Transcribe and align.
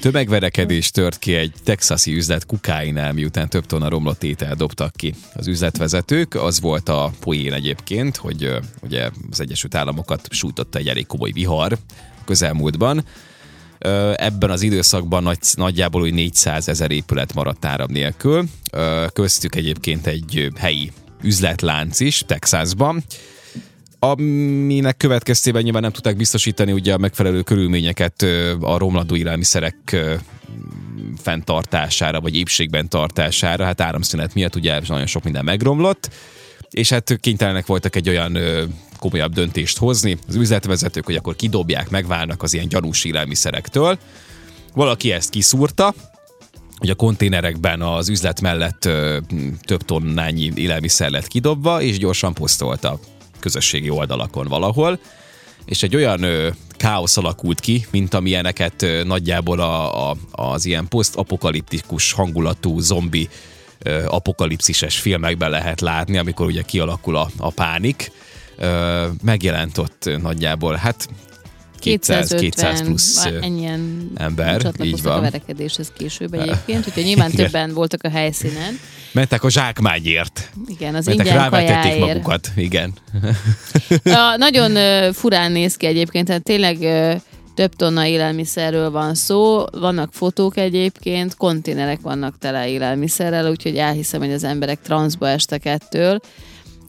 Tömegverekedés 0.00 0.90
tört 0.90 1.18
ki 1.18 1.34
egy 1.34 1.52
texasi 1.64 2.14
üzlet 2.14 2.46
kukáinál, 2.46 3.12
miután 3.12 3.48
több 3.48 3.66
tonna 3.66 3.88
romlott 3.88 4.22
étel 4.22 4.54
dobtak 4.54 4.92
ki 4.96 5.14
az 5.34 5.46
üzletvezetők. 5.46 6.34
Az 6.34 6.60
volt 6.60 6.88
a 6.88 7.12
poén 7.20 7.52
egyébként, 7.52 8.16
hogy 8.16 8.44
ö, 8.44 8.58
ugye 8.82 9.10
az 9.30 9.40
Egyesült 9.40 9.74
Államokat 9.74 10.28
sújtotta 10.30 10.78
egy 10.78 10.88
elég 10.88 11.06
komoly 11.06 11.30
vihar 11.30 11.78
közelmúltban. 12.24 13.04
Ebben 14.14 14.50
az 14.50 14.62
időszakban 14.62 15.22
nagy, 15.22 15.38
nagyjából 15.54 16.02
úgy 16.02 16.12
400 16.14 16.68
ezer 16.68 16.90
épület 16.90 17.34
maradt 17.34 17.64
áram 17.64 17.90
nélkül. 17.90 18.44
Köztük 19.12 19.54
egyébként 19.54 20.06
egy 20.06 20.50
helyi 20.56 20.92
üzletlánc 21.22 22.00
is 22.00 22.22
Texasban 22.26 23.04
aminek 24.02 24.96
következtében 24.96 25.62
nyilván 25.62 25.82
nem 25.82 25.92
tudták 25.92 26.16
biztosítani 26.16 26.72
ugye 26.72 26.92
a 26.92 26.98
megfelelő 26.98 27.42
körülményeket 27.42 28.22
a 28.60 28.78
romladó 28.78 29.16
élelmiszerek 29.16 29.96
fenntartására, 31.16 32.20
vagy 32.20 32.36
épségben 32.36 32.88
tartására, 32.88 33.64
hát 33.64 33.80
áramszünet 33.80 34.34
miatt 34.34 34.56
ugye 34.56 34.80
nagyon 34.86 35.06
sok 35.06 35.24
minden 35.24 35.44
megromlott, 35.44 36.10
és 36.70 36.88
hát 36.88 37.16
kénytelenek 37.20 37.66
voltak 37.66 37.96
egy 37.96 38.08
olyan 38.08 38.38
komolyabb 38.98 39.32
döntést 39.32 39.78
hozni, 39.78 40.18
az 40.28 40.34
üzletvezetők, 40.34 41.04
hogy 41.04 41.14
akkor 41.14 41.36
kidobják, 41.36 41.90
megválnak 41.90 42.42
az 42.42 42.52
ilyen 42.54 42.68
gyanús 42.68 43.04
élelmiszerektől. 43.04 43.98
Valaki 44.74 45.12
ezt 45.12 45.30
kiszúrta, 45.30 45.94
hogy 46.76 46.90
a 46.90 46.94
konténerekben 46.94 47.82
az 47.82 48.08
üzlet 48.08 48.40
mellett 48.40 48.88
több 49.60 49.82
tonnányi 49.84 50.52
élelmiszer 50.54 51.10
lett 51.10 51.26
kidobva, 51.26 51.82
és 51.82 51.98
gyorsan 51.98 52.34
posztolta 52.34 52.98
közösségi 53.40 53.90
oldalakon 53.90 54.46
valahol, 54.46 54.98
és 55.64 55.82
egy 55.82 55.96
olyan 55.96 56.22
ö, 56.22 56.48
káosz 56.76 57.16
alakult 57.16 57.60
ki, 57.60 57.86
mint 57.90 58.14
amilyeneket 58.14 58.82
ö, 58.82 59.04
nagyjából 59.04 59.60
a, 59.60 60.10
a, 60.10 60.16
az 60.30 60.64
ilyen 60.64 60.88
posztapokaliptikus 60.88 62.12
hangulatú 62.12 62.78
zombi 62.78 63.28
ö, 63.78 64.04
apokalipszises 64.06 64.98
filmekben 64.98 65.50
lehet 65.50 65.80
látni, 65.80 66.18
amikor 66.18 66.46
ugye 66.46 66.62
kialakul 66.62 67.16
a, 67.16 67.30
a 67.36 67.50
pánik. 67.50 68.12
Ö, 68.56 69.06
megjelent 69.22 69.78
ott 69.78 70.10
nagyjából, 70.22 70.74
hát 70.74 71.08
200, 71.78 72.34
200 72.34 72.82
plusz 72.82 73.24
ennyien 73.24 74.10
ember, 74.14 74.72
így 74.82 75.02
van. 75.02 75.18
a 75.18 75.20
verekedéshez 75.20 75.92
később 75.96 76.34
egyébként, 76.34 76.86
úgyhogy 76.86 77.04
nyilván 77.04 77.30
Igen. 77.32 77.44
többen 77.44 77.74
voltak 77.74 78.02
a 78.02 78.10
helyszínen. 78.10 78.78
Mentek 79.12 79.44
a 79.44 79.50
zsákmányért. 79.50 80.50
Igen, 80.66 80.94
az 80.94 81.06
Mentek, 81.06 81.26
ingyen 81.26 81.50
kajáért. 81.50 81.98
magukat. 81.98 82.48
Igen. 82.56 82.92
A, 84.04 84.36
nagyon 84.36 84.72
furán 85.12 85.52
néz 85.52 85.76
ki 85.76 85.86
egyébként, 85.86 86.26
tehát 86.26 86.42
tényleg 86.42 86.78
több 87.54 87.74
tonna 87.74 88.06
élelmiszerről 88.06 88.90
van 88.90 89.14
szó, 89.14 89.64
vannak 89.72 90.12
fotók 90.12 90.56
egyébként, 90.56 91.36
konténerek 91.36 92.00
vannak 92.00 92.38
tele 92.38 92.68
élelmiszerrel, 92.68 93.50
úgyhogy 93.50 93.76
elhiszem, 93.76 94.20
hogy 94.20 94.32
az 94.32 94.44
emberek 94.44 94.80
transzba 94.80 95.28
estek 95.28 95.64
ettől. 95.64 96.20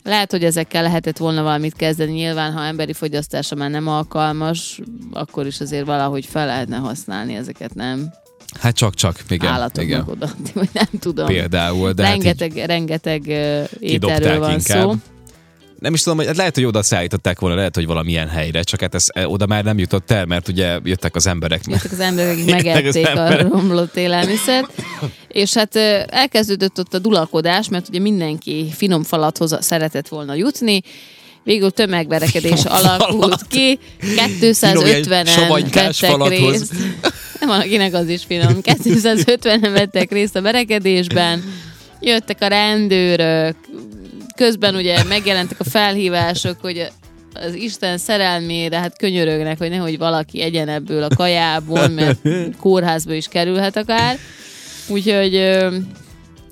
Lehet, 0.04 0.32
hogy 0.32 0.44
ezekkel 0.44 0.84
lehetett 0.84 1.18
volna 1.18 1.44
valamit 1.44 1.76
kezdeni, 1.76 2.12
nyilván, 2.12 2.52
ha 2.52 2.64
emberi 2.64 2.94
fogyasztása 2.94 3.56
már 3.56 3.70
nem 3.70 3.88
alkalmas, 3.88 4.80
akkor 5.12 5.46
is 5.46 5.60
azért 5.60 5.86
valahogy 5.86 6.26
fel 6.26 6.46
lehetne 6.46 6.78
használni 6.78 7.36
ezeket, 7.36 7.74
nem? 7.74 8.14
Hát 8.60 8.76
csak-csak, 8.76 9.20
igen. 9.30 9.52
Állatoknak 9.52 9.86
igen. 9.86 10.04
odaadni, 10.08 10.52
vagy 10.60 10.70
nem 10.74 10.88
tudom. 11.00 11.26
Például, 11.26 11.92
de 11.92 12.04
hát 12.04 12.12
rengeteg, 12.12 12.66
rengeteg 12.66 13.28
ö, 13.28 13.64
kidobták 13.80 14.20
ételről 14.20 14.40
van 14.40 14.52
inkább. 14.52 14.82
szó. 14.90 14.94
nem 15.80 15.94
is 15.94 16.04
tudom, 16.04 16.18
hogy 16.18 16.28
hát 16.28 16.38
lehet, 16.38 16.56
hogy 16.56 16.66
oda 16.66 16.84
szállították 16.84 17.40
volna, 17.40 17.56
lehet, 17.56 17.76
hogy 17.76 17.86
valamilyen 17.86 18.28
helyre, 18.28 18.64
csak 18.64 18.82
hát 18.82 18.96
ez 18.96 19.06
e, 19.08 19.28
oda 19.28 19.46
már 19.46 19.64
nem 19.64 19.78
jutott 19.78 20.12
el, 20.12 20.26
mert 20.26 20.48
ugye 20.48 20.80
jöttek 20.84 21.16
az 21.16 21.28
emberek. 21.28 21.62
Jöttek 21.66 21.92
az 21.92 22.00
emberek, 22.00 22.32
akik 22.32 22.52
megették 22.64 23.06
a 23.06 23.10
emberek. 23.10 23.48
romlott 23.48 23.96
élelmiszert, 23.96 24.84
és 25.28 25.54
hát 25.54 25.76
elkezdődött 26.10 26.80
ott 26.80 26.94
a 26.94 27.00
dulakodás, 27.00 27.70
mert 27.70 27.88
ugye 27.90 28.00
mindenki 28.00 28.72
finom 28.76 29.04
falathoz 29.04 29.58
szeretett 29.60 30.08
volna 30.08 30.34
jutni, 30.34 30.82
Végül 31.44 31.72
tömegverekedés 31.72 32.64
alakult 32.64 33.48
ki, 33.48 33.80
Finom, 34.00 34.16
ilyen 34.16 34.30
250-en 34.42 35.28
savanykás 35.28 36.00
vettek 36.00 36.28
részt. 36.28 36.74
Nem, 37.40 37.50
valakinek 37.50 37.94
az 37.94 38.08
is 38.08 38.24
finom. 38.28 38.58
250-en 38.62 39.70
vettek 39.74 40.12
részt 40.12 40.36
a 40.36 40.42
verekedésben, 40.42 41.44
jöttek 42.00 42.42
a 42.42 42.48
rendőrök, 42.48 43.56
közben 44.36 44.76
ugye 44.76 45.04
megjelentek 45.04 45.60
a 45.60 45.64
felhívások, 45.64 46.58
hogy 46.62 46.88
az 47.34 47.54
Isten 47.54 47.98
szerelmére, 47.98 48.78
hát 48.78 48.98
könyörögnek, 48.98 49.58
hogy 49.58 49.70
nehogy 49.70 49.98
valaki 49.98 50.42
egyen 50.42 50.68
ebből 50.68 51.04
a 51.04 51.16
kajából, 51.16 51.88
mert 51.88 52.20
kórházba 52.60 53.14
is 53.14 53.28
kerülhet 53.28 53.78
akár. 53.78 54.18
Úgyhogy 54.88 55.58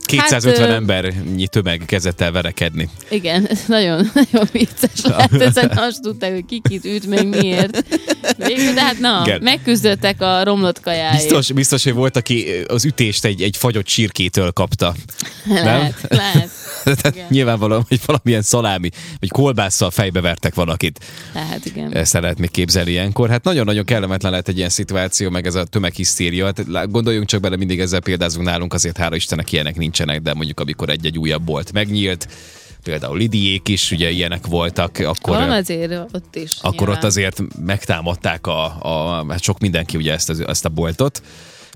250 0.10 0.68
Hát, 0.68 0.76
embernyi 0.76 1.48
tömeg 1.48 1.82
kezdett 1.86 2.22
el 2.22 2.32
verekedni. 2.32 2.90
igen, 3.10 3.50
nagyon, 3.68 4.10
nagyon 4.32 4.48
vicces 4.52 5.02
lehet, 5.04 5.34
ezen 5.50 5.72
azt 5.76 6.02
tudták, 6.02 6.34
hogy 6.34 6.46
ki 6.46 6.62
kit 6.70 6.86
üt, 6.86 7.08
meg 7.08 7.28
miért. 7.28 7.86
Végül, 8.38 8.74
de 8.74 8.82
hát 8.82 9.00
na, 9.00 9.22
Igen. 9.26 9.42
megküzdöttek 9.42 10.22
a 10.22 10.44
romlott 10.44 10.80
kajáért. 10.80 11.14
Biztos, 11.14 11.52
biztos, 11.52 11.84
hogy 11.84 11.94
volt, 11.94 12.18
aki 12.18 12.46
az 12.68 12.86
ütést 12.86 13.26
egy, 13.26 13.42
egy 13.42 13.58
fagyott 13.58 13.86
csirkétől 13.86 14.52
kapta. 14.52 14.96
lehet, 15.46 16.06
lehet, 16.10 16.50
Tehát 16.84 17.16
Igen. 17.16 17.26
nyilvánvalóan, 17.30 17.86
hogy 17.88 18.00
valamilyen 18.06 18.42
szalámi, 18.42 18.90
vagy 19.20 19.30
kolbásszal 19.30 19.92
fejbe 19.92 20.22
vertek 20.22 20.56
valakit. 20.56 21.00
lehet, 21.34 21.66
igen. 21.66 21.96
Ezt 21.96 22.16
el 22.16 22.22
lehet 22.22 22.40
még 22.40 22.52
képzelni 22.52 22.92
ilyenkor. 22.92 23.30
Hát 23.30 23.44
nagyon-nagyon 23.44 23.86
kellemetlen 23.86 24.32
lehet 24.32 24.48
egy 24.48 24.58
ilyen 24.58 24.70
szituáció, 24.70 25.30
meg 25.30 25.46
ez 25.46 25.56
a 25.56 25.64
tömeghisztéria. 25.64 26.46
Hát 26.46 26.92
gondoljunk 26.92 27.28
csak 27.28 27.42
bele, 27.42 27.56
mindig 27.56 27.80
ezzel 27.80 28.00
példázunk 28.00 28.46
nálunk, 28.46 28.74
azért 28.74 28.98
hála 28.98 29.16
Istennek 29.16 29.52
ilyenek 29.52 29.76
nincsenek, 30.00 30.22
de 30.22 30.34
mondjuk 30.34 30.60
amikor 30.60 30.90
egy-egy 30.90 31.18
újabb 31.18 31.44
bolt 31.44 31.72
megnyílt, 31.72 32.28
például 32.84 33.18
Lidiék 33.18 33.68
is, 33.68 33.92
ugye 33.92 34.10
ilyenek 34.10 34.48
voltak, 34.48 34.98
akkor... 34.98 35.36
Van 35.36 35.50
azért 35.50 35.94
ott 36.12 36.36
is. 36.36 36.58
akkor 36.62 36.74
nyilván. 36.74 36.96
ott 36.96 37.04
azért 37.04 37.42
megtámadták 37.66 38.48
a, 38.48 38.64
a 38.82 39.26
hát 39.30 39.42
sok 39.42 39.60
mindenki 39.60 39.98
ugye 39.98 40.14
ezt, 40.14 40.30
az, 40.30 40.40
ezt 40.48 40.66
a 40.66 40.70
boltot, 40.70 41.22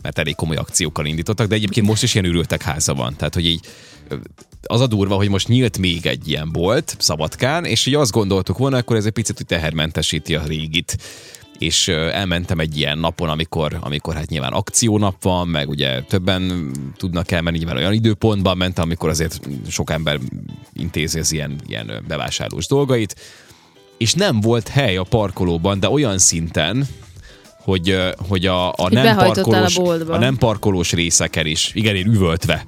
mert 0.02 0.20
elég 0.20 0.36
komoly 0.36 0.56
akciókkal 0.56 1.06
indítottak, 1.06 1.48
de 1.48 1.56
egyébként 1.56 1.88
most 1.88 2.04
is 2.04 2.14
ilyen 2.14 2.26
ürültek 2.26 2.62
háza 2.62 2.94
van. 2.94 3.16
Tehát, 3.16 3.34
hogy 3.34 3.46
így 3.46 3.66
az 4.64 4.82
a 4.82 4.88
durva, 4.88 5.16
hogy 5.16 5.30
most 5.30 5.48
nyílt 5.48 5.78
még 5.78 6.06
egy 6.06 6.28
ilyen 6.28 6.52
bolt 6.52 6.96
Szabadkán, 7.00 7.66
és 7.66 7.86
így 7.86 7.96
azt 7.96 8.12
gondoltuk 8.12 8.58
volna, 8.58 8.78
akkor 8.78 8.96
ez 8.96 9.06
egy 9.06 9.12
picit 9.12 9.38
hogy 9.38 9.46
tehermentesíti 9.46 10.36
a 10.36 10.44
régit 10.48 10.98
és 11.58 11.88
elmentem 11.88 12.60
egy 12.60 12.78
ilyen 12.78 12.98
napon, 12.98 13.30
amikor, 13.30 13.78
amikor 13.82 14.14
hát 14.14 14.30
nyilván 14.30 14.54
akciónap 14.54 15.24
van, 15.24 15.48
meg 15.48 15.70
ugye 15.70 16.02
többen 16.02 16.72
tudnak 16.98 17.32
elmenni, 17.32 17.58
nyilván 17.58 17.78
olyan 17.78 17.94
időpontban 17.94 18.58
mentem, 18.58 18.84
amikor 18.84 19.10
azért 19.10 19.40
sok 19.70 19.92
ember 19.92 20.20
intézi 20.74 21.20
az 21.20 21.32
ilyen, 21.32 21.56
ilyen 21.68 22.04
bevásárlós 22.08 22.68
dolgait, 22.68 23.16
és 23.98 24.14
nem 24.14 24.42
volt 24.42 24.68
hely 24.68 24.98
a 24.98 25.04
parkolóban, 25.04 25.80
de 25.80 25.90
olyan 25.90 26.18
szinten, 26.18 26.88
hogy, 27.58 27.98
hogy 28.28 28.46
a, 28.46 28.72
a, 28.72 28.90
nem, 28.90 29.16
parkolós, 29.16 29.78
a 29.78 30.14
a 30.14 30.18
nem 30.18 30.38
parkolós 30.38 30.92
részeken 30.92 31.46
is, 31.46 31.72
igen, 31.74 31.96
én 31.96 32.08
üvöltve, 32.08 32.66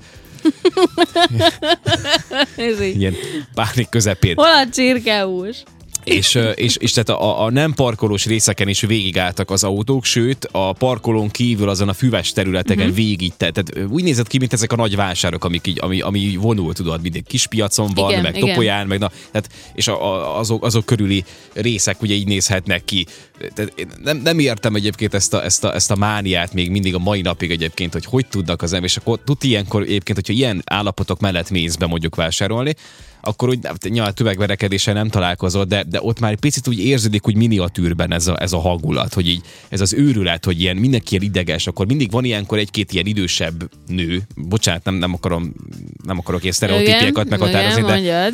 Ez 2.57 2.81
így. 2.81 2.99
ilyen 2.99 3.13
pánik 3.53 3.89
közepén. 3.89 4.35
Hol 4.35 4.45
a 4.45 4.69
csirkehús? 4.71 5.63
És, 6.05 6.39
és, 6.55 6.75
és 6.75 6.91
tehát 6.91 7.21
a, 7.21 7.43
a 7.43 7.51
nem 7.51 7.73
parkolós 7.73 8.25
részeken 8.25 8.67
is 8.67 8.81
végigálltak 8.81 9.51
az 9.51 9.63
autók, 9.63 10.05
sőt 10.05 10.47
a 10.51 10.73
parkolón 10.73 11.29
kívül 11.29 11.69
azon 11.69 11.89
a 11.89 11.93
füves 11.93 12.31
területeken 12.31 12.83
uh-huh. 12.83 12.95
végig, 12.95 13.33
te- 13.37 13.51
tehát 13.51 13.89
úgy 13.89 14.03
nézett 14.03 14.27
ki, 14.27 14.37
mint 14.37 14.53
ezek 14.53 14.71
a 14.71 14.75
nagy 14.75 14.95
vásárok, 14.95 15.43
amik 15.43 15.67
így, 15.67 15.77
ami, 15.81 16.01
ami 16.01 16.35
vonul, 16.35 16.73
tudod, 16.73 17.01
mindig 17.01 17.23
kispiacon 17.27 17.91
van, 17.95 18.09
Igen, 18.09 18.21
meg 18.23 18.35
igen. 18.35 18.47
topolyán, 18.47 18.87
meg 18.87 18.99
na, 18.99 19.11
tehát, 19.31 19.49
és 19.73 19.87
a, 19.87 20.13
a, 20.13 20.39
azok, 20.39 20.63
azok 20.65 20.85
körüli 20.85 21.23
részek 21.53 22.01
ugye 22.01 22.13
így 22.13 22.27
nézhetnek 22.27 22.85
ki. 22.85 23.05
Tehát 23.53 23.73
nem, 24.03 24.17
nem 24.17 24.39
értem 24.39 24.75
egyébként 24.75 25.13
ezt 25.13 25.33
a, 25.33 25.43
ezt, 25.43 25.63
a, 25.63 25.73
ezt 25.73 25.91
a 25.91 25.95
mániát 25.95 26.53
még 26.53 26.71
mindig 26.71 26.95
a 26.95 26.99
mai 26.99 27.21
napig 27.21 27.51
egyébként, 27.51 27.93
hogy 27.93 28.05
hogy 28.05 28.27
tudnak 28.27 28.61
az 28.61 28.73
ember, 28.73 28.89
és 28.89 28.97
akkor 28.97 29.19
tud 29.25 29.37
ilyenkor 29.41 29.81
egyébként, 29.81 30.17
hogyha 30.17 30.33
ilyen 30.33 30.61
állapotok 30.65 31.19
mellett 31.19 31.49
mész 31.49 31.75
be 31.75 31.85
mondjuk 31.85 32.15
vásárolni, 32.15 32.75
akkor 33.25 33.49
úgy 33.49 33.59
nyilván 33.89 34.13
tömegverekedéssel 34.13 34.93
nem 34.93 35.09
találkozott, 35.09 35.67
de, 35.67 35.83
de 35.83 35.99
ott 36.01 36.19
már 36.19 36.31
egy 36.31 36.39
picit 36.39 36.67
úgy 36.67 36.79
érződik, 36.79 37.27
úgy 37.27 37.35
miniatűrben 37.35 38.13
ez 38.13 38.27
a, 38.27 38.41
ez 38.41 38.53
a 38.53 38.59
hangulat, 38.59 39.13
hogy 39.13 39.27
így 39.27 39.41
ez 39.69 39.81
az 39.81 39.93
őrület, 39.93 40.45
hogy 40.45 40.61
ilyen 40.61 40.75
mindenki 40.75 41.15
ilyen 41.15 41.23
ideges, 41.23 41.67
akkor 41.67 41.85
mindig 41.85 42.11
van 42.11 42.23
ilyenkor 42.23 42.57
egy-két 42.57 42.93
ilyen 42.93 43.05
idősebb 43.05 43.69
nő, 43.87 44.21
bocsánat, 44.35 44.83
nem, 44.83 44.95
nem 44.95 45.13
akarom, 45.13 45.53
nem 46.03 46.17
akarok 46.17 46.41
ilyen 46.41 46.53
sztereotípiákat 46.53 47.29
meghatározni, 47.29 47.81
de, 47.81 47.87
mondjad. 47.87 48.33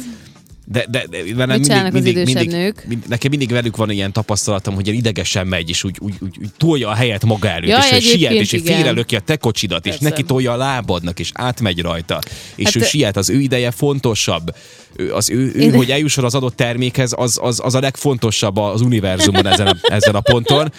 De, 0.71 0.85
de, 0.89 1.06
de 1.09 1.18
velem 1.35 1.57
Mit 1.57 1.68
csinálnak 1.68 1.94
az 1.94 2.06
idősebb 2.06 2.25
mindig, 2.25 2.50
nők? 2.50 2.83
Mind, 2.88 3.03
nekem 3.07 3.29
mindig 3.29 3.50
velük 3.51 3.75
van 3.77 3.89
ilyen 3.89 4.12
tapasztalatom, 4.12 4.75
hogy 4.75 4.85
ilyen 4.88 4.97
idegesen 5.00 5.47
megy, 5.47 5.69
és 5.69 5.83
úgy, 5.83 5.95
úgy, 6.00 6.13
úgy, 6.19 6.35
úgy 6.41 6.50
tolja 6.57 6.89
a 6.89 6.94
helyet 6.94 7.25
maga 7.25 7.50
előtt, 7.50 7.69
Ja, 7.69 7.77
és 7.77 7.89
hogy 7.89 7.97
egyébként 7.97 8.47
siet, 8.47 8.62
és 8.63 8.69
félrelöki 8.73 9.15
a 9.15 9.19
te 9.19 9.35
kocsidat, 9.35 9.85
és 9.85 9.91
Persze. 9.91 10.09
neki 10.09 10.23
tolja 10.23 10.51
a 10.51 10.56
lábadnak, 10.56 11.19
és 11.19 11.29
átmegy 11.33 11.81
rajta. 11.81 12.19
És 12.56 12.65
Hát, 12.65 12.75
ő 12.75 12.79
ö- 12.79 12.88
siet, 12.88 13.18
az 13.18 13.29
ő 13.29 13.39
ideje 13.39 13.71
fontosabb. 13.71 14.56
Ő, 14.95 15.13
az 15.13 15.29
ő, 15.29 15.51
ő 15.56 15.59
Én- 15.59 15.75
hogy 15.75 15.91
eljusson 15.91 16.23
az 16.23 16.35
adott 16.35 16.56
termékhez, 16.56 17.13
az, 17.18 17.39
az, 17.41 17.59
az 17.63 17.75
a 17.75 17.79
legfontosabb 17.79 18.57
az 18.57 18.81
univerzumon 18.81 19.47
ezen 19.47 19.68
a, 19.68 19.75
ezen 19.94 20.15
a 20.15 20.19
ponton, 20.19 20.71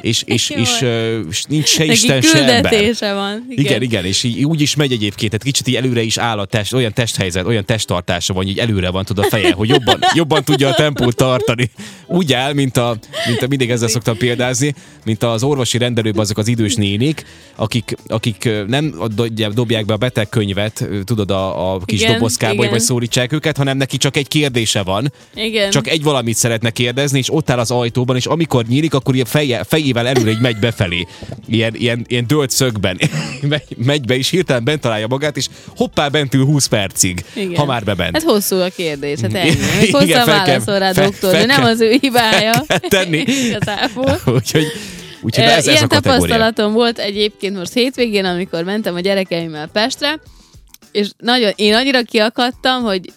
és, 0.00 0.22
és, 0.26 0.50
és, 0.50 0.80
ö, 0.82 1.20
és 1.30 1.42
nincs 1.44 1.66
se 1.68 1.78
Neki 1.78 1.92
Isten, 1.92 2.20
se 2.20 2.44
ember. 2.44 2.94
van. 3.00 3.46
Igen, 3.48 3.64
Igen, 3.64 3.82
igen, 3.82 4.04
és 4.04 4.22
így, 4.22 4.44
úgy 4.44 4.60
is 4.60 4.74
megy 4.74 4.92
egyébként, 4.92 5.30
tehát 5.30 5.46
kicsit 5.46 5.66
így 5.68 5.74
előre 5.74 6.02
is 6.02 6.16
áll 6.18 6.38
a 6.38 6.44
test, 6.44 6.72
olyan 6.72 6.92
testhelyzet, 6.92 7.46
olyan 7.46 7.64
testtartása 7.64 8.32
van, 8.34 8.42
hogy 8.42 8.52
így 8.52 8.58
előre 8.58 8.90
van 8.90 9.04
tud 9.04 9.18
a 9.18 9.22
feje, 9.32 9.52
hogy 9.52 9.68
jobban, 9.68 9.98
jobban 10.14 10.44
tudja 10.44 10.68
a 10.68 10.74
tempót 10.74 11.16
tartani. 11.16 11.70
Úgy 12.06 12.32
áll, 12.32 12.52
mint 12.52 12.76
a, 12.76 12.96
mint 13.26 13.42
a 13.42 13.46
mindig 13.48 13.70
ezzel 13.70 13.88
szoktam 13.88 14.16
példázni, 14.16 14.74
mint 15.04 15.22
az 15.22 15.42
orvosi 15.42 15.78
rendelőben 15.78 16.20
azok 16.20 16.38
az 16.38 16.48
idős 16.48 16.74
nénik, 16.74 17.24
akik, 17.56 17.96
akik 18.06 18.48
nem 18.66 18.94
dobják- 19.54 19.84
be 19.86 19.92
a 19.92 19.96
betegkönyvet, 19.96 20.80
ö, 20.80 21.02
tudod, 21.02 21.30
a, 21.30 21.72
a 21.74 21.78
kis 21.84 22.00
Igen, 22.00 22.12
dobozkába, 22.12 22.54
igen. 22.54 22.70
vagy 22.70 22.80
szólítsák 22.80 23.32
őket, 23.32 23.56
hanem 23.56 23.76
neki 23.76 23.96
csak 23.96 24.16
egy 24.16 24.28
kérdése 24.28 24.82
van, 24.82 25.12
Igen. 25.34 25.70
csak 25.70 25.88
egy 25.88 26.02
valamit 26.02 26.36
szeretne 26.36 26.70
kérdezni, 26.70 27.18
és 27.18 27.32
ott 27.34 27.50
áll 27.50 27.58
az 27.58 27.70
ajtóban, 27.70 28.16
és 28.16 28.26
amikor 28.26 28.64
nyílik, 28.64 28.94
akkor 28.94 29.14
ilyen 29.14 29.26
feje, 29.26 29.64
fejével 29.64 30.06
előre 30.06 30.30
így 30.30 30.40
megy 30.40 30.58
befelé. 30.58 31.06
Ilyen, 31.48 31.74
ilyen, 31.76 32.04
ilyen 32.08 32.26
dölt 32.26 32.50
szögben. 32.50 32.98
Megy- 33.76 34.06
be, 34.06 34.16
és 34.16 34.30
hirtelen 34.30 34.64
bent 34.64 34.80
találja 34.80 35.06
magát, 35.06 35.36
és 35.36 35.46
hoppá, 35.76 36.08
bent 36.08 36.34
ül 36.34 36.44
20 36.44 36.66
percig, 36.66 37.24
Igen. 37.34 37.56
ha 37.56 37.64
már 37.64 37.84
bebent. 37.84 38.12
Hát 38.16 38.22
hosszú 38.22 38.56
a 38.56 38.68
kérdés, 38.76 39.20
hát 39.22 39.34
ennyi. 39.34 39.50
Igen, 39.82 40.24
fel 40.24 40.24
kell- 40.24 40.26
válaszol 40.26 40.78
rá, 40.78 40.92
fel- 40.92 41.04
doktor, 41.04 41.30
fel 41.34 41.46
nem 41.46 41.64
az 41.64 41.80
ő 41.80 41.96
hibája. 42.00 42.64
tenni. 42.88 43.24
Úgyhogy 44.26 44.66
úgyhogy 45.22 45.44
ez, 45.44 45.56
ez 45.56 45.66
Ilyen 45.66 45.82
a 45.82 45.86
kategória. 45.86 46.00
tapasztalatom 46.20 46.72
volt 46.72 46.98
egyébként 46.98 47.56
most 47.56 47.72
hétvégén, 47.72 48.24
amikor 48.24 48.64
mentem 48.64 48.94
a 48.94 49.00
gyerekeimmel 49.00 49.66
Pestre, 49.66 50.20
és 50.92 51.08
nagyon, 51.18 51.52
én 51.56 51.74
annyira 51.74 52.02
kiakadtam, 52.02 52.82
hogy 52.82 53.12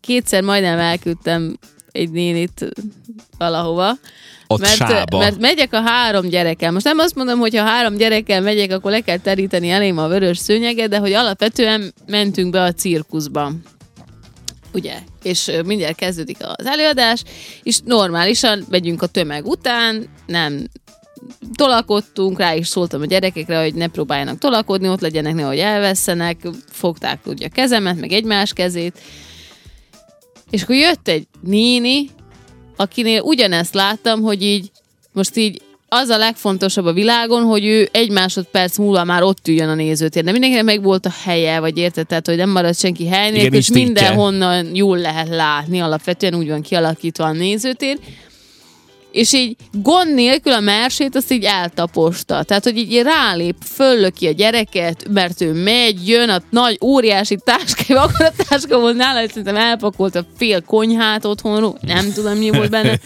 kétszer 0.00 0.42
majdnem 0.42 0.78
elküldtem 0.78 1.58
egy 1.92 2.10
nénit 2.10 2.68
valahova. 3.38 3.92
Ott 4.46 4.60
mert, 4.60 4.74
sába. 4.74 5.18
mert 5.18 5.38
megyek 5.40 5.72
a 5.72 5.80
három 5.80 6.28
gyerekkel. 6.28 6.70
Most 6.72 6.84
nem 6.84 6.98
azt 6.98 7.14
mondom, 7.14 7.38
hogy 7.38 7.56
ha 7.56 7.64
három 7.64 7.96
gyerekkel 7.96 8.40
megyek, 8.40 8.72
akkor 8.72 8.90
le 8.90 9.00
kell 9.00 9.18
teríteni 9.18 9.70
elém 9.70 9.98
a 9.98 10.08
vörös 10.08 10.38
szőnyeget, 10.38 10.88
de 10.88 10.98
hogy 10.98 11.12
alapvetően 11.12 11.94
mentünk 12.06 12.50
be 12.50 12.62
a 12.62 12.72
cirkuszba. 12.72 13.52
Ugye? 14.72 14.98
És 15.22 15.50
mindjárt 15.64 15.96
kezdődik 15.96 16.36
az 16.40 16.66
előadás, 16.66 17.22
és 17.62 17.80
normálisan 17.84 18.64
megyünk 18.70 19.02
a 19.02 19.06
tömeg 19.06 19.46
után, 19.46 20.08
nem 20.26 20.68
tolakodtunk, 21.54 22.38
rá 22.38 22.54
is 22.54 22.68
szóltam 22.68 23.00
a 23.00 23.06
gyerekekre, 23.06 23.60
hogy 23.60 23.74
ne 23.74 23.86
próbáljanak 23.86 24.38
tolakodni, 24.38 24.88
ott 24.88 25.00
legyenek, 25.00 25.34
nehogy 25.34 25.58
elvesztenek, 25.58 26.48
fogták 26.70 27.26
ugye 27.26 27.46
a 27.46 27.50
kezemet, 27.50 28.00
meg 28.00 28.12
egymás 28.12 28.52
kezét, 28.52 29.00
és 30.50 30.62
akkor 30.62 30.76
jött 30.76 31.08
egy 31.08 31.26
néni, 31.40 32.10
akinél 32.76 33.20
ugyanezt 33.20 33.74
láttam, 33.74 34.22
hogy 34.22 34.42
így 34.42 34.70
most 35.12 35.36
így 35.36 35.62
az 35.92 36.08
a 36.08 36.16
legfontosabb 36.16 36.84
a 36.84 36.92
világon, 36.92 37.42
hogy 37.42 37.64
ő 37.64 37.88
egy 37.92 38.10
másodperc 38.10 38.78
múlva 38.78 39.04
már 39.04 39.22
ott 39.22 39.48
üljön 39.48 39.68
a 39.68 39.74
nézőtér. 39.74 40.24
De 40.24 40.30
mindenkinek 40.30 40.64
meg 40.64 40.82
volt 40.82 41.06
a 41.06 41.12
helye, 41.24 41.60
vagy 41.60 41.78
érted, 41.78 42.06
tehát, 42.06 42.26
hogy 42.26 42.36
nem 42.36 42.50
marad 42.50 42.76
senki 42.76 43.06
hely 43.08 43.30
nélkül, 43.30 43.58
és 43.58 43.70
mindenhonnan 43.70 44.74
jól 44.74 44.98
lehet 44.98 45.28
látni, 45.28 45.80
alapvetően 45.80 46.34
úgy 46.34 46.48
van 46.48 46.62
kialakítva 46.62 47.24
a 47.24 47.32
nézőtér. 47.32 47.98
És 49.12 49.32
így 49.32 49.56
gond 49.72 50.14
nélkül 50.14 50.52
a 50.52 50.60
mersét 50.60 51.16
azt 51.16 51.32
így 51.32 51.44
eltaposta. 51.44 52.42
Tehát, 52.42 52.64
hogy 52.64 52.76
így 52.76 53.02
rálép, 53.02 53.56
föllöki 53.64 54.26
a 54.26 54.30
gyereket, 54.30 55.06
mert 55.10 55.40
ő 55.40 55.52
megy, 55.52 56.08
jön 56.08 56.28
a 56.28 56.42
nagy 56.50 56.78
óriási 56.84 57.38
táskája, 57.44 58.02
akkor 58.04 58.26
a 58.26 58.42
táska 58.48 58.78
volt 58.78 58.96
nála, 58.96 59.20
hogy 59.20 59.28
szerintem 59.28 59.56
elpakolt 59.56 60.14
a 60.14 60.24
fél 60.36 60.60
konyhát 60.60 61.24
otthonról, 61.24 61.78
nem 61.80 62.12
tudom 62.12 62.38
mi 62.38 62.50
volt 62.50 62.70
benne. 62.70 62.98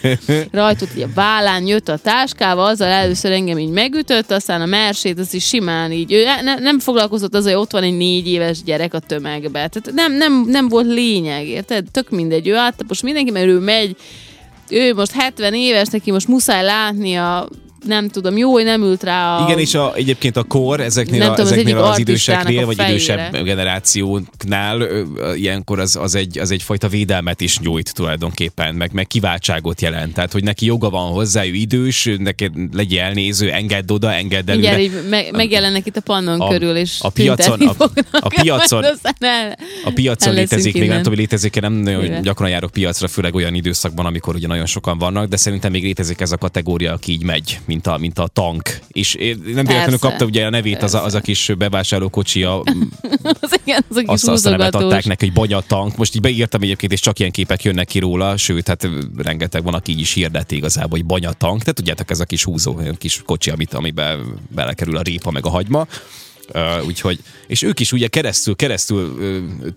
Rajtot 0.52 0.88
így 0.96 1.02
a 1.02 1.08
vállán 1.14 1.66
jött 1.66 1.88
a 1.88 1.96
táskával, 1.96 2.66
azzal 2.66 2.88
először 2.88 3.32
engem 3.32 3.58
így 3.58 3.70
megütött, 3.70 4.30
aztán 4.30 4.60
a 4.60 4.66
mersét 4.66 5.18
az 5.18 5.34
is 5.34 5.46
simán 5.46 5.92
így, 5.92 6.12
ő 6.12 6.24
ne, 6.42 6.54
nem 6.54 6.78
foglalkozott 6.78 7.34
az, 7.34 7.44
hogy 7.44 7.52
ott 7.52 7.72
van 7.72 7.82
egy 7.82 7.96
négy 7.96 8.28
éves 8.28 8.62
gyerek 8.62 8.94
a 8.94 8.98
tömegbe. 8.98 9.68
Tehát 9.68 9.92
nem, 9.92 10.12
nem, 10.12 10.44
nem 10.46 10.68
volt 10.68 10.86
lényeg, 10.86 11.46
érted? 11.46 11.86
Tök 11.92 12.10
mindegy, 12.10 12.48
ő 12.48 12.56
áttapos 12.56 13.02
mindenki, 13.02 13.30
mert 13.30 13.46
ő 13.46 13.58
megy, 13.58 13.96
ő 14.68 14.94
most 14.94 15.12
70 15.12 15.54
éves, 15.54 15.88
neki 15.88 16.10
most 16.10 16.28
muszáj 16.28 16.64
látnia, 16.64 17.48
nem 17.86 18.08
tudom, 18.08 18.36
jó, 18.36 18.52
hogy 18.52 18.64
nem 18.64 18.82
ült 18.82 19.02
rá 19.02 19.36
a... 19.38 19.44
Igen, 19.46 19.58
és 19.58 19.74
a, 19.74 19.94
egyébként 19.94 20.36
a 20.36 20.42
kor 20.42 20.80
ezeknél, 20.80 21.18
Nem 21.18 21.30
a, 21.30 21.34
tudom, 21.34 21.46
az 21.46 21.52
ezeknél 21.52 21.76
egyik 21.76 21.90
az 21.90 21.98
időseknél, 21.98 22.66
vagy 22.66 22.76
fejére. 22.76 22.92
idősebb 22.94 23.44
generációknál 23.44 24.88
ilyenkor 25.36 25.78
az, 25.78 25.96
az, 25.96 26.14
egy, 26.14 26.38
az 26.38 26.50
egyfajta 26.50 26.88
védelmet 26.88 27.40
is 27.40 27.58
nyújt 27.58 27.94
tulajdonképpen, 27.94 28.74
meg, 28.74 28.92
meg 28.92 29.06
kiváltságot 29.06 29.80
jelent. 29.80 30.14
Tehát, 30.14 30.32
hogy 30.32 30.42
neki 30.44 30.66
joga 30.66 30.90
van 30.90 31.10
hozzá, 31.12 31.44
ő 31.44 31.52
idős, 31.52 32.10
neki 32.18 32.50
legyél 32.72 33.00
elnéző, 33.00 33.50
engedd 33.50 33.90
oda, 33.92 34.12
engedd. 34.12 34.50
Mindjárt 34.50 34.80
így 34.80 34.92
me- 35.08 35.30
megjelennek 35.30 35.86
itt 35.86 35.96
a 35.96 36.00
pannon 36.00 36.40
A- 36.40 36.48
körül, 36.48 36.76
és 36.76 36.98
a 37.00 37.10
piacon- 37.10 37.62
a- 37.62 37.90
a 38.10 38.28
piacon- 38.42 38.84
aztán 38.84 39.14
el, 39.18 39.56
A 39.84 39.90
piacon 39.94 40.34
létezik, 40.34 40.64
még 40.64 40.74
nem 40.74 40.82
innen. 40.84 40.96
tudom, 41.02 41.12
hogy 41.12 41.22
létezik 41.22 41.60
nem 41.60 41.72
nagyon 41.72 42.04
Igen. 42.04 42.22
gyakran 42.22 42.48
járok 42.50 42.70
piacra, 42.70 43.08
főleg 43.08 43.34
olyan 43.34 43.54
időszakban, 43.54 44.06
amikor 44.06 44.34
ugye 44.34 44.46
nagyon 44.46 44.66
sokan 44.66 44.98
vannak, 44.98 45.28
de 45.28 45.36
szerintem 45.36 45.70
még 45.70 45.82
létezik 45.82 46.20
ez 46.20 46.32
a 46.32 46.36
kategória, 46.36 46.92
aki 46.92 47.12
így 47.12 47.22
megy, 47.24 47.60
mint 47.74 47.86
a, 47.86 47.98
mint 47.98 48.18
a 48.18 48.26
tank. 48.26 48.78
És 48.88 49.14
én 49.14 49.42
nem 49.44 49.64
véletlenül 49.64 49.98
kapta 49.98 50.24
ugye 50.24 50.46
a 50.46 50.50
nevét 50.50 50.82
az 50.82 50.94
a, 50.94 51.04
az 51.04 51.14
a 51.14 51.20
kis 51.20 51.50
bevásárlókocsi, 51.58 52.42
a, 52.42 52.62
az, 53.40 53.60
igen, 53.64 53.84
az 53.88 53.96
a 53.96 54.02
azt, 54.06 54.28
azt 54.28 54.46
a 54.46 54.50
nevet 54.50 54.74
adták 54.74 55.04
neki, 55.04 55.24
hogy 55.24 55.34
banyatank. 55.34 55.96
Most 55.96 56.14
így 56.14 56.20
beírtam 56.20 56.62
egyébként, 56.62 56.92
és 56.92 57.00
csak 57.00 57.18
ilyen 57.18 57.30
képek 57.30 57.62
jönnek 57.62 57.86
ki 57.86 57.98
róla, 57.98 58.36
sőt, 58.36 58.68
hát 58.68 58.88
rengeteg 59.16 59.62
van, 59.62 59.74
aki 59.74 59.92
így 59.92 60.00
is 60.00 60.12
hirdeti 60.12 60.56
igazából, 60.56 60.98
hogy 60.98 61.06
banyatank. 61.06 61.60
Tehát 61.60 61.74
tudjátok, 61.74 62.10
ez 62.10 62.20
a 62.20 62.24
kis 62.24 62.44
húzó, 62.44 62.78
kis 62.98 63.22
kocsi, 63.24 63.50
amit, 63.50 63.74
amiben 63.74 64.38
belekerül 64.54 64.96
a 64.96 65.02
répa 65.02 65.30
meg 65.30 65.46
a 65.46 65.50
hagyma. 65.50 65.86
Uh, 66.54 66.86
úgyhogy, 66.86 67.18
és 67.46 67.62
ők 67.62 67.80
is 67.80 67.92
ugye 67.92 68.06
keresztül, 68.06 68.56
keresztül 68.56 69.16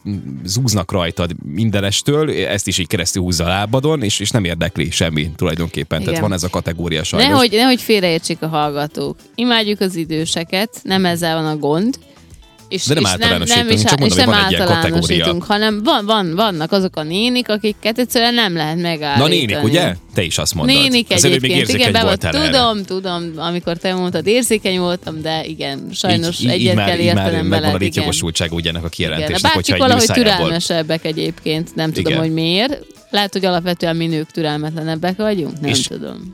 uh, 0.05 0.13
zúznak 0.43 0.91
rajtad 0.91 1.31
mindenestől, 1.43 2.31
ezt 2.31 2.67
is 2.67 2.77
így 2.77 2.87
keresztül 2.87 3.21
húzza 3.21 3.43
a 3.43 3.47
lábadon, 3.47 4.03
és, 4.03 4.19
és 4.19 4.29
nem 4.29 4.43
érdekli 4.43 4.91
semmi 4.91 5.31
tulajdonképpen. 5.35 5.99
Tehát 5.99 6.11
Igen. 6.11 6.21
van 6.21 6.33
ez 6.33 6.43
a 6.43 6.49
kategória 6.49 7.03
sajnos. 7.03 7.29
Nehogy, 7.29 7.51
nehogy 7.51 7.81
félreértsék 7.81 8.41
a 8.41 8.47
hallgatók. 8.47 9.17
Imádjuk 9.35 9.79
az 9.79 9.95
időseket, 9.95 10.79
nem 10.83 11.05
ezzel 11.05 11.41
van 11.41 11.45
a 11.45 11.57
gond. 11.57 11.97
És, 12.69 12.85
De 12.85 12.93
nem 12.93 13.03
és 13.03 13.09
általánosítunk, 13.09 13.69
és, 13.71 13.81
csak 13.81 13.99
mondom, 13.99 14.17
és 14.17 14.23
hogy 14.23 14.33
nem 14.33 14.41
van 14.41 14.45
egy 14.45 14.51
ilyen 15.17 15.41
hanem 15.41 15.83
van, 15.83 16.05
van, 16.05 16.35
vannak 16.35 16.71
azok 16.71 16.95
a 16.95 17.03
nénik, 17.03 17.49
akiket 17.49 17.99
egyszerűen 17.99 18.33
nem 18.33 18.55
lehet 18.55 18.75
Na 18.75 18.81
megállítani. 18.81 19.35
nénik, 19.35 19.63
ugye? 19.63 19.95
Te 20.13 20.21
is 20.23 20.37
azt 20.37 20.53
mondod. 20.53 20.75
Nénik 20.75 21.07
Az 21.09 21.25
egyébként, 21.25 21.69
igen, 21.69 21.91
be 21.91 22.01
volt, 22.01 22.23
erre. 22.23 22.45
tudom, 22.45 22.83
tudom, 22.83 23.31
amikor 23.35 23.77
te 23.77 23.93
mondtad, 23.93 24.27
érzékeny 24.27 24.79
voltam, 24.79 25.21
de 25.21 25.45
igen, 25.45 25.87
sajnos 25.93 26.39
így, 26.39 26.47
egyet 26.49 26.73
így 26.73 26.85
kell 26.85 26.97
értenem 26.97 27.15
megvan 27.15 27.45
a 27.45 27.49
veled, 27.49 27.65
igen. 27.67 27.79
létjogosultsága 27.79 28.55
ugye 28.55 28.69
ennek 28.69 28.83
a 28.83 28.89
igen. 28.97 29.09
Kijelentésnek, 29.09 29.51
hogyha 29.53 29.57
bácsik 29.57 29.73
egy 29.73 29.79
valahogy 29.79 30.05
türelmesebbek 30.13 31.05
egyébként, 31.05 31.75
nem 31.75 31.91
tudom, 31.91 32.11
Igen. 32.11 32.23
hogy 32.23 32.33
miért. 32.33 32.79
Lehet, 33.09 33.33
hogy 33.33 33.45
alapvetően 33.45 33.95
mi 33.95 34.07
nők 34.07 34.31
türelmetlenebbek 34.31 35.17
vagyunk, 35.17 35.59
nem 35.61 35.69
És- 35.69 35.87
tudom. 35.87 36.31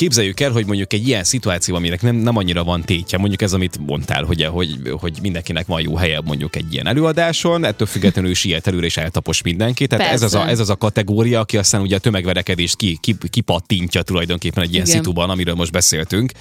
Képzeljük 0.00 0.40
el, 0.40 0.50
hogy 0.50 0.66
mondjuk 0.66 0.92
egy 0.92 1.08
ilyen 1.08 1.24
szituáció, 1.24 1.74
aminek 1.74 2.02
nem, 2.02 2.16
nem 2.16 2.36
annyira 2.36 2.64
van 2.64 2.82
tétje, 2.82 3.18
mondjuk 3.18 3.42
ez, 3.42 3.52
amit 3.52 3.78
mondtál, 3.86 4.24
hogy, 4.24 4.44
hogy, 4.44 4.76
hogy 5.00 5.18
mindenkinek 5.22 5.66
van 5.66 5.80
jó 5.80 5.96
helye 5.96 6.20
mondjuk 6.24 6.56
egy 6.56 6.72
ilyen 6.72 6.86
előadáson, 6.86 7.64
ettől 7.64 7.86
függetlenül 7.86 8.34
siet 8.34 8.66
előre 8.66 8.86
és 8.86 8.96
eltapos 8.96 9.42
mindenki. 9.42 9.86
Tehát 9.86 10.12
ez 10.12 10.22
az, 10.22 10.34
a, 10.34 10.48
ez 10.48 10.58
az 10.58 10.70
a 10.70 10.76
kategória, 10.76 11.40
aki 11.40 11.56
aztán 11.56 11.80
ugye 11.80 11.96
a 11.96 11.98
tömegverekedést 11.98 12.76
ki, 12.76 12.98
ki, 13.00 13.16
kipattintja 13.30 14.02
tulajdonképpen 14.02 14.62
egy 14.62 14.72
ilyen 14.72 14.86
Igen. 14.86 14.96
szituban, 14.96 15.30
amiről 15.30 15.54
most 15.54 15.72
beszéltünk. 15.72 16.32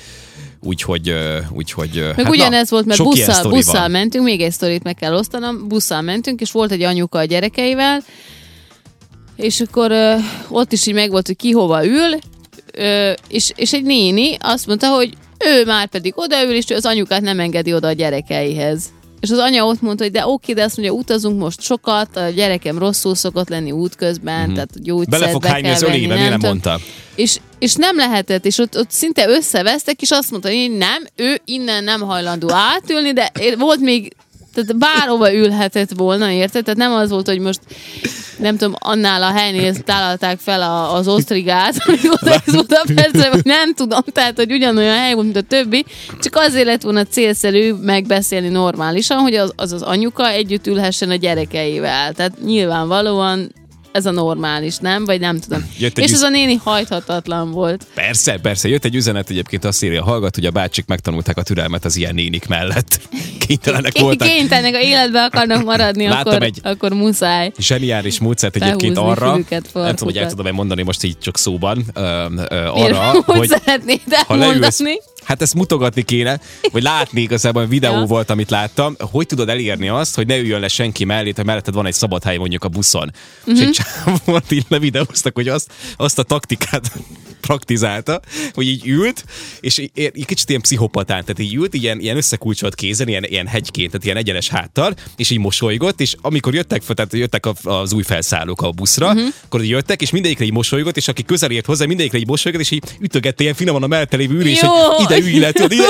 Úgyhogy, 0.60 1.14
úgyhogy 1.52 2.04
Meg 2.16 2.26
hát 2.26 2.30
ugyanez 2.30 2.70
volt, 2.70 2.86
mert 2.86 3.04
busszal, 3.04 3.50
busszal 3.50 3.82
van. 3.82 3.92
mentünk, 3.92 4.24
még 4.24 4.42
egy 4.42 4.52
sztorit 4.52 4.84
meg 4.84 4.96
kell 4.96 5.14
osztanom, 5.14 5.68
busszal 5.68 6.02
mentünk, 6.02 6.42
és 6.42 6.52
volt 6.52 6.72
egy 6.72 6.82
anyuka 6.82 7.18
a 7.18 7.24
gyerekeivel, 7.24 8.04
és 9.36 9.62
akkor 9.62 9.92
ö, 9.92 10.16
ott 10.50 10.72
is 10.72 10.88
így 10.88 10.94
megvolt, 10.94 11.28
hogy 11.28 11.36
ki 11.36 11.52
hova 11.52 11.86
ül, 11.86 12.20
ö, 12.74 13.12
és, 13.28 13.52
és 13.56 13.74
egy 13.74 13.84
néni 13.84 14.38
azt 14.40 14.68
mondta, 14.68 14.88
hogy 14.88 15.14
ő 15.46 15.66
már 15.66 15.88
pedig 15.88 16.14
odaül, 16.16 16.54
és 16.54 16.70
ő 16.70 16.76
az 16.76 16.86
anyukát 16.86 17.22
nem 17.22 17.40
engedi 17.40 17.74
oda 17.74 17.88
a 17.88 17.92
gyerekeihez. 17.92 18.84
És 19.20 19.30
az 19.30 19.38
anya 19.38 19.66
ott 19.66 19.82
mondta, 19.82 20.04
hogy 20.04 20.14
de 20.14 20.28
oké, 20.28 20.54
de 20.54 20.64
azt 20.64 20.78
mondja, 20.78 20.96
utazunk 20.96 21.40
most 21.40 21.62
sokat, 21.62 22.18
a 22.18 22.30
gyerekem 22.30 22.78
rosszul 22.78 23.16
szokott 23.16 23.50
lenni 23.50 23.72
útközben, 23.72 24.46
mm-hmm. 24.46 24.54
tehát 24.54 24.84
gyógyszert 24.84 25.22
Bele 25.22 25.32
fog 25.32 25.42
be 25.42 25.50
hányni 25.50 25.70
az 25.70 25.82
ölébe, 25.82 26.16
mi 26.16 26.28
nem 26.28 26.40
mondta? 26.42 26.80
És, 27.16 27.38
és 27.60 27.74
nem 27.76 27.96
lehetett, 27.96 28.46
és 28.46 28.58
ott, 28.58 28.78
ott 28.78 28.92
szinte 28.92 29.28
összevesztek, 29.28 30.02
és 30.02 30.12
azt 30.12 30.32
mondta, 30.32 30.50
hogy 30.50 30.72
nem, 30.78 31.04
ő 31.16 31.42
innen 31.46 31.84
nem 31.84 32.02
hajlandó 32.02 32.52
átülni, 32.52 33.14
de 33.14 33.32
volt 33.58 33.80
még 33.80 34.14
Tehát 34.54 34.78
bárhova 34.78 35.34
ülhetett 35.34 35.92
volna, 35.96 36.32
érted? 36.32 36.64
Tehát 36.64 36.80
nem 36.80 36.94
az 36.94 37.10
volt, 37.10 37.28
hogy 37.28 37.40
most 37.40 37.60
nem 38.38 38.58
tudom, 38.58 38.74
annál 38.80 39.24
a 39.24 39.32
helynél 39.32 39.76
találták 39.76 40.40
fel 40.40 40.62
a, 40.62 40.94
az 40.94 41.08
osztrigát, 41.08 41.76
amikor 41.86 42.32
ez 42.32 42.54
Budapestre, 42.54 43.30
vagy 43.30 43.46
nem 43.46 43.74
tudom, 43.74 44.02
tehát, 44.12 44.36
hogy 44.36 44.52
ugyanolyan 44.52 44.98
hely 44.98 45.14
volt, 45.14 45.26
mint 45.26 45.38
a 45.38 45.42
többi, 45.42 45.86
csak 46.20 46.36
azért 46.36 46.66
lett 46.66 46.82
volna 46.82 47.04
célszerű 47.04 47.74
megbeszélni 47.74 48.50
normálisan, 48.50 49.18
hogy 49.18 49.36
az 49.36 49.54
az, 49.56 49.72
az 49.72 49.82
anyuka 49.82 50.30
együtt 50.30 50.68
ülhessen 50.68 51.10
a 51.10 51.16
gyerekeivel. 51.16 52.14
Tehát 52.14 52.42
nyilvánvalóan 52.44 53.52
ez 53.92 54.06
a 54.06 54.12
normális, 54.12 54.78
nem? 54.78 55.06
Vagy 55.06 55.20
nem 55.20 55.40
tudom. 55.40 55.70
Jött 55.78 55.98
És 55.98 56.04
üz- 56.06 56.14
ez 56.14 56.22
a 56.22 56.30
néni 56.30 56.56
hajthatatlan 56.64 57.52
volt. 57.52 57.86
Persze, 57.94 58.38
persze. 58.38 58.68
Jött 58.68 58.86
egy 58.86 58.96
üzenet 58.96 59.30
egyébként 59.30 59.66
azt 59.66 59.84
írja, 59.84 60.04
hallgat, 60.04 60.36
hogy 60.36 60.46
a 60.46 60.52
bácsik 60.52 60.86
megtanulták 60.88 61.38
a 61.38 61.44
türelmet 61.44 61.86
az 61.86 61.96
ilyen 61.96 62.14
nénik 62.14 62.48
mellett. 62.48 63.00
Kénytelenek 63.48 63.98
voltak. 64.00 64.28
Kénytelenek, 64.28 64.74
ha 64.76 64.82
életbe 64.82 65.24
akarnak 65.24 65.64
maradni, 65.64 66.08
Láttam 66.08 66.34
akkor, 66.34 66.44
egy- 66.46 66.60
akkor 66.64 66.92
muszáj. 66.94 67.52
Zseniális 67.58 68.20
módszert 68.20 68.56
egyébként 68.56 68.98
arra, 68.98 69.32
fülüket, 69.32 69.70
nem 69.74 69.96
tudom, 69.96 70.14
hogy 70.14 70.18
el 70.24 70.30
tudom-e 70.30 70.52
mondani 70.52 70.82
most 70.84 71.04
így 71.04 71.18
csak 71.20 71.38
szóban, 71.38 71.84
ö, 71.94 72.26
ö, 72.50 72.72
Miért? 72.74 72.92
arra, 72.92 73.12
hogy, 73.12 73.24
hogy 73.38 73.48
szeretnéd 73.48 74.02
ha 74.28 74.36
leülsz? 74.36 74.80
Hát 75.30 75.42
ezt 75.42 75.54
mutogatni 75.54 76.02
kéne, 76.02 76.40
vagy 76.72 76.82
látni 76.84 77.22
igazából 77.22 77.66
videó 77.66 77.94
Ja. 77.94 78.06
volt, 78.06 78.30
amit 78.30 78.50
láttam, 78.50 78.96
hogy 79.00 79.26
tudod 79.26 79.50
elérni 79.50 79.88
azt, 79.90 80.16
hogy 80.16 80.28
ne 80.28 80.38
üljön 80.38 80.60
le 80.60 80.68
senki 80.68 81.04
mellé, 81.04 81.34
ha 81.36 81.44
melletted 81.44 81.74
van 81.74 81.86
egy 81.86 81.94
szabad 81.94 82.24
hely 82.24 82.38
mondjuk 82.38 82.64
a 82.64 82.68
buszon. 82.68 83.12
Mhm. 83.46 83.56
És 83.56 83.62
egy 83.62 83.72
csávót 83.72 84.52
így 84.58 84.66
levideóztak, 84.68 85.36
hogy 85.36 85.48
azt, 85.48 85.72
azt 85.98 86.20
a 86.20 86.24
taktikát 86.24 86.92
praktizálta, 87.50 88.20
hogy 88.54 88.68
így 88.68 88.88
ült, 88.88 89.24
és 89.60 89.78
í- 89.78 89.92
egy 89.98 90.26
kicsit 90.26 90.50
ilyen 90.50 90.62
pszichopatán, 90.62 91.22
tehát 91.22 91.40
így 91.40 91.54
ült, 91.56 91.74
ilyen, 91.74 92.00
ilyen 92.00 92.18
összekulcsolt 92.18 92.76
kézen, 92.76 93.08
ilyen, 93.08 93.24
ilyen 93.24 93.48
hegyként, 93.48 93.90
tehát 93.92 94.06
ilyen 94.06 94.18
egyenes 94.18 94.50
háttal, 94.50 94.94
és 95.16 95.30
így 95.30 95.40
mosolygott, 95.40 96.02
és 96.02 96.16
amikor 96.22 96.54
jöttek, 96.54 96.82
fel, 96.82 96.96
tehát 96.96 97.14
jöttek 97.14 97.46
az 97.64 97.94
új 97.94 98.04
felszállók 98.04 98.62
a 98.62 98.72
buszra, 98.72 99.08
Mhm. 99.10 99.18
uh-huh. 99.18 99.34
akkor 99.46 99.64
így 99.64 99.70
jöttek, 99.70 100.02
és 100.02 100.10
mindegyikre 100.10 100.46
így 100.46 100.52
mosolygott, 100.52 100.98
és 100.98 101.08
aki 101.08 101.24
közel 101.24 101.52
ért 101.52 101.66
hozzá, 101.66 101.86
mindegyikre 101.86 102.18
így 102.18 102.28
mosolygott, 102.28 102.62
és 102.62 102.72
így 102.72 102.84
ütögette 103.00 103.44
ilyen 103.44 103.56
finoman 103.56 103.84
a 103.84 103.88
mellette 103.88 104.18
lévő 104.18 104.36
ülés, 104.36 104.62
Jó. 104.62 104.70
hogy 104.70 105.04
ide 105.04 105.18
ülj 105.20 105.40
le, 105.40 105.52
tudod, 105.52 105.72
ide, 105.72 105.90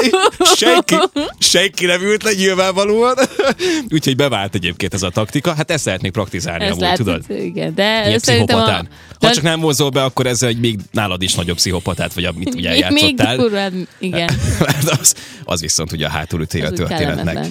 senki, 0.55 0.95
senki 1.39 1.85
nem 1.85 2.01
ült 2.01 2.23
le 2.23 2.33
nyilvánvalóan. 2.33 3.15
Úgyhogy 3.95 4.15
bevált 4.15 4.55
egyébként 4.55 4.93
ez 4.93 5.03
a 5.03 5.09
taktika. 5.09 5.53
Hát 5.53 5.71
ezt 5.71 6.01
még 6.01 6.11
praktizálni, 6.11 6.63
Ez 6.63 6.69
amúgy, 6.69 6.81
lehet, 6.81 6.97
tudod? 6.97 7.23
igen, 7.29 7.75
de 7.75 8.03
Ilyen 8.07 8.19
szerintem 8.19 8.57
a, 8.57 8.61
pszichopatán. 8.61 8.87
Ha 9.19 9.31
csak 9.31 9.43
nem 9.43 9.59
mozol 9.59 9.89
be, 9.89 10.03
akkor 10.03 10.27
ez 10.27 10.43
egy 10.43 10.59
még 10.59 10.79
nálad 10.91 11.21
is 11.21 11.33
nagyobb 11.33 11.55
pszichopatát, 11.55 12.13
vagy 12.13 12.25
amit 12.25 12.55
ugye 12.55 12.69
még, 12.69 12.85
még 12.89 13.03
játszottál. 13.03 13.37
durvább, 13.37 13.73
igen. 13.99 14.29
az, 15.01 15.15
az 15.43 15.61
viszont 15.61 15.91
ugye 15.91 16.05
a 16.05 16.09
hátulütője 16.09 16.65
a 16.65 16.71
történetnek. 16.71 17.47